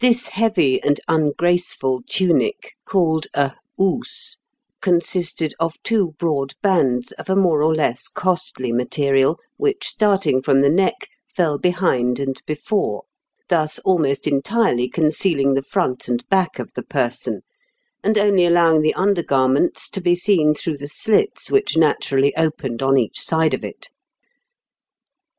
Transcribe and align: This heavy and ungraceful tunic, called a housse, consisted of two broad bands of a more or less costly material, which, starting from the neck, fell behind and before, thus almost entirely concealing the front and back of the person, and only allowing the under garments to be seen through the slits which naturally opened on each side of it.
This 0.00 0.28
heavy 0.28 0.82
and 0.82 0.98
ungraceful 1.06 2.00
tunic, 2.06 2.72
called 2.86 3.26
a 3.34 3.52
housse, 3.78 4.38
consisted 4.80 5.54
of 5.60 5.74
two 5.82 6.14
broad 6.18 6.54
bands 6.62 7.12
of 7.18 7.28
a 7.28 7.36
more 7.36 7.62
or 7.62 7.74
less 7.74 8.08
costly 8.08 8.72
material, 8.72 9.38
which, 9.58 9.84
starting 9.86 10.40
from 10.40 10.62
the 10.62 10.70
neck, 10.70 11.08
fell 11.28 11.58
behind 11.58 12.18
and 12.18 12.40
before, 12.46 13.02
thus 13.50 13.78
almost 13.80 14.26
entirely 14.26 14.88
concealing 14.88 15.52
the 15.52 15.60
front 15.60 16.08
and 16.08 16.26
back 16.30 16.58
of 16.58 16.72
the 16.72 16.82
person, 16.82 17.42
and 18.02 18.16
only 18.16 18.46
allowing 18.46 18.80
the 18.80 18.94
under 18.94 19.22
garments 19.22 19.90
to 19.90 20.00
be 20.00 20.14
seen 20.14 20.54
through 20.54 20.78
the 20.78 20.88
slits 20.88 21.50
which 21.50 21.76
naturally 21.76 22.34
opened 22.34 22.82
on 22.82 22.96
each 22.96 23.20
side 23.20 23.52
of 23.52 23.62
it. 23.62 23.90